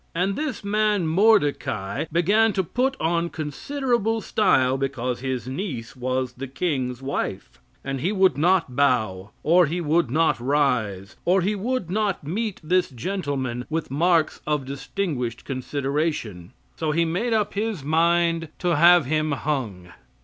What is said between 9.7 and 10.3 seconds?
would